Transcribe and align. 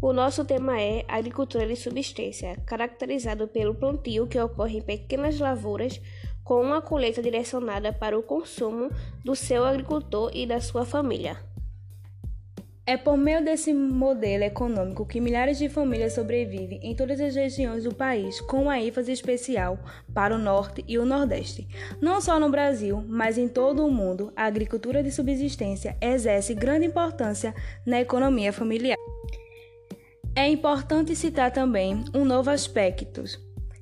O 0.00 0.12
nosso 0.12 0.44
tema 0.44 0.80
é 0.80 1.04
agricultura 1.08 1.66
de 1.66 1.74
subsistência, 1.74 2.56
caracterizado 2.64 3.48
pelo 3.48 3.74
plantio 3.74 4.28
que 4.28 4.38
ocorre 4.38 4.78
em 4.78 4.82
pequenas 4.82 5.40
lavouras 5.40 6.00
com 6.44 6.62
uma 6.62 6.80
colheita 6.80 7.20
direcionada 7.20 7.92
para 7.92 8.16
o 8.16 8.22
consumo 8.22 8.92
do 9.24 9.34
seu 9.34 9.64
agricultor 9.64 10.30
e 10.32 10.46
da 10.46 10.60
sua 10.60 10.84
família. 10.84 11.36
É 12.86 12.96
por 12.96 13.18
meio 13.18 13.44
desse 13.44 13.74
modelo 13.74 14.44
econômico 14.44 15.04
que 15.04 15.20
milhares 15.20 15.58
de 15.58 15.68
famílias 15.68 16.12
sobrevivem 16.12 16.78
em 16.82 16.94
todas 16.94 17.20
as 17.20 17.34
regiões 17.34 17.82
do 17.82 17.92
país, 17.92 18.40
com 18.40 18.62
uma 18.62 18.78
ênfase 18.78 19.10
especial 19.10 19.80
para 20.14 20.34
o 20.34 20.38
norte 20.38 20.84
e 20.86 20.96
o 20.96 21.04
nordeste. 21.04 21.68
Não 22.00 22.20
só 22.20 22.38
no 22.38 22.48
Brasil, 22.48 23.04
mas 23.06 23.36
em 23.36 23.48
todo 23.48 23.84
o 23.84 23.90
mundo, 23.90 24.32
a 24.36 24.44
agricultura 24.44 25.02
de 25.02 25.10
subsistência 25.10 25.96
exerce 26.00 26.54
grande 26.54 26.86
importância 26.86 27.52
na 27.84 28.00
economia 28.00 28.52
familiar. 28.52 28.96
É 30.38 30.48
importante 30.48 31.16
citar 31.16 31.50
também 31.50 32.04
um 32.14 32.24
novo 32.24 32.48
aspecto. 32.48 33.24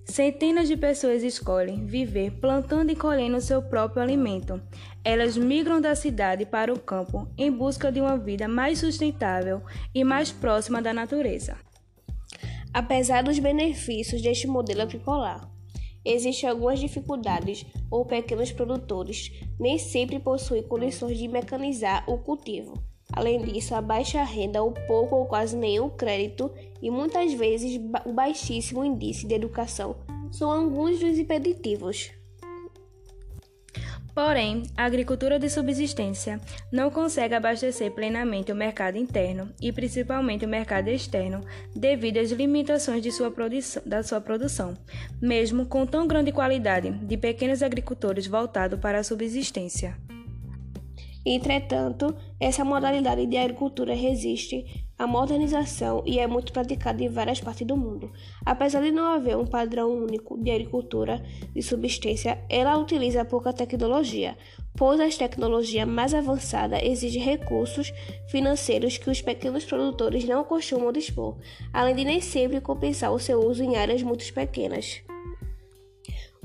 Centenas 0.07 0.69
de 0.69 0.75
pessoas 0.75 1.23
escolhem 1.23 1.85
viver 1.85 2.31
plantando 2.41 2.91
e 2.91 2.97
colhendo 2.97 3.43
seu 3.43 3.61
próprio 3.61 4.03
alimento. 4.03 4.59
Elas 5.05 5.37
migram 5.37 5.83
da 5.83 5.95
cidade 5.95 6.47
para 6.47 6.73
o 6.73 6.81
campo 6.81 7.29
em 7.37 7.53
busca 7.53 7.93
de 7.93 8.01
uma 8.01 8.17
vida 8.17 8.49
mais 8.49 8.79
sustentável 8.79 9.61
e 9.95 10.03
mais 10.03 10.33
próxima 10.33 10.81
da 10.81 10.95
natureza. 10.95 11.59
Apesar 12.73 13.23
dos 13.23 13.39
benefícios 13.39 14.23
deste 14.23 14.47
modelo 14.47 14.81
agrícola, 14.81 15.51
existem 16.03 16.49
algumas 16.49 16.81
dificuldades 16.81 17.67
ou 17.91 18.07
pequenos 18.07 18.51
produtores 18.51 19.31
nem 19.61 19.77
sempre 19.77 20.19
possuem 20.19 20.63
condições 20.63 21.19
de 21.19 21.29
mecanizar 21.29 22.03
o 22.09 22.17
cultivo. 22.17 22.86
Além 23.17 23.41
disso, 23.41 23.75
a 23.75 23.81
baixa 23.81 24.23
renda, 24.23 24.63
o 24.63 24.73
pouco 24.73 25.17
ou 25.17 25.25
quase 25.25 25.57
nenhum 25.57 25.89
crédito 25.89 26.53
e 26.83 26.91
muitas 26.91 27.33
vezes 27.33 27.81
o 28.05 28.13
baixíssimo 28.13 28.85
índice 28.85 29.27
de 29.27 29.35
educação 29.35 29.97
são 30.31 30.51
alguns 30.51 31.01
dos 31.01 31.19
impeditivos. 31.19 32.11
Porém, 34.15 34.63
a 34.77 34.85
agricultura 34.85 35.39
de 35.39 35.49
subsistência 35.49 36.41
não 36.73 36.91
consegue 36.91 37.35
abastecer 37.35 37.91
plenamente 37.91 38.53
o 38.53 38.57
mercado 38.57 38.97
interno 38.97 39.51
e 39.61 39.71
principalmente 39.71 40.45
o 40.45 40.49
mercado 40.49 40.89
externo 40.89 41.43
devido 41.75 42.19
às 42.19 42.31
limitações 42.31 43.03
de 43.03 43.13
sua 43.13 43.33
da 43.85 44.03
sua 44.03 44.21
produção, 44.21 44.75
mesmo 45.21 45.67
com 45.67 45.87
tão 45.87 46.07
grande 46.07 46.33
qualidade 46.33 46.91
de 46.91 47.17
pequenos 47.17 47.63
agricultores 47.63 48.27
voltados 48.27 48.81
para 48.81 49.01
a 49.01 49.05
subsistência. 49.05 49.97
Entretanto, 51.29 52.15
essa 52.39 52.65
modalidade 52.65 53.27
de 53.27 53.37
agricultura 53.37 53.93
resiste 53.93 54.87
à 54.97 55.09
modernização 55.09 56.05
e 56.07 56.21
é 56.21 56.27
muito 56.29 56.53
praticada 56.53 57.03
em 57.03 57.09
várias 57.09 57.41
partes 57.41 57.67
do 57.67 57.77
mundo. 57.77 58.13
Apesar 58.45 58.81
de 58.81 58.93
não 58.93 59.07
haver 59.07 59.37
um 59.37 59.45
padrão 59.45 59.91
único 59.91 60.41
de 60.41 60.53
agricultura 60.53 61.21
de 61.53 61.61
subsistência, 61.63 62.39
ela 62.49 62.79
utiliza 62.79 63.25
pouca 63.25 63.53
tecnologia, 63.53 64.39
pois 64.77 65.01
a 65.01 65.09
tecnologia 65.09 65.85
mais 65.85 66.15
avançada 66.15 66.79
exige 66.81 67.19
recursos 67.19 67.93
financeiros 68.29 68.97
que 68.97 69.11
os 69.11 69.21
pequenos 69.21 69.65
produtores 69.65 70.25
não 70.25 70.45
costumam 70.45 70.93
dispor, 70.93 71.39
além 71.73 71.97
de 71.97 72.05
nem 72.05 72.21
sempre 72.21 72.61
compensar 72.61 73.13
o 73.13 73.19
seu 73.19 73.41
uso 73.45 73.65
em 73.65 73.75
áreas 73.75 74.01
muito 74.01 74.33
pequenas. 74.33 75.03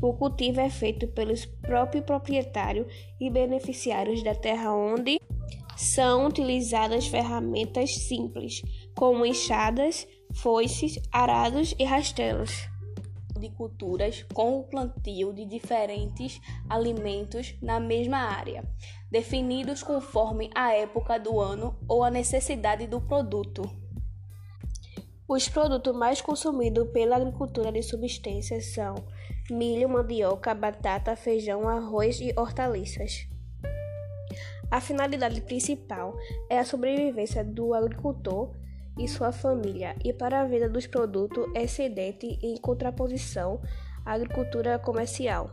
O 0.01 0.13
cultivo 0.13 0.59
é 0.59 0.69
feito 0.69 1.07
pelos 1.09 1.45
próprios 1.45 2.03
proprietários 2.03 2.87
e 3.19 3.29
beneficiários 3.29 4.23
da 4.23 4.33
terra 4.33 4.73
onde 4.73 5.21
são 5.77 6.27
utilizadas 6.27 7.05
ferramentas 7.05 7.95
simples, 7.95 8.63
como 8.95 9.25
enxadas, 9.25 10.07
foices, 10.33 10.99
arados 11.11 11.75
e 11.77 11.83
rastelos. 11.83 12.51
De 13.39 13.49
culturas 13.51 14.25
com 14.33 14.59
o 14.59 14.63
plantio 14.63 15.33
de 15.33 15.45
diferentes 15.45 16.39
alimentos 16.67 17.55
na 17.61 17.79
mesma 17.79 18.17
área, 18.17 18.63
definidos 19.11 19.83
conforme 19.83 20.49
a 20.55 20.73
época 20.73 21.19
do 21.19 21.39
ano 21.39 21.77
ou 21.87 22.03
a 22.03 22.11
necessidade 22.11 22.87
do 22.87 23.01
produto. 23.01 23.63
Os 25.27 25.47
produtos 25.47 25.95
mais 25.95 26.21
consumidos 26.21 26.89
pela 26.91 27.15
agricultura 27.15 27.71
de 27.71 27.81
subsistência 27.81 28.61
são 28.61 28.95
milho, 29.51 29.89
mandioca, 29.89 30.53
batata, 30.53 31.15
feijão, 31.15 31.67
arroz 31.67 32.19
e 32.19 32.33
hortaliças. 32.37 33.27
A 34.71 34.79
finalidade 34.79 35.41
principal 35.41 36.15
é 36.49 36.57
a 36.57 36.63
sobrevivência 36.63 37.43
do 37.43 37.73
agricultor 37.73 38.55
e 38.97 39.07
sua 39.07 39.31
família, 39.31 39.95
e 40.03 40.13
para 40.13 40.41
a 40.41 40.45
venda 40.45 40.69
dos 40.69 40.87
produtos 40.87 41.45
excedente 41.55 42.39
em 42.41 42.55
contraposição 42.57 43.61
à 44.05 44.13
agricultura 44.13 44.79
comercial. 44.79 45.51